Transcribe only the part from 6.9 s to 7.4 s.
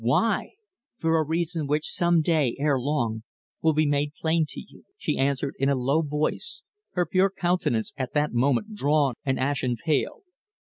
her pure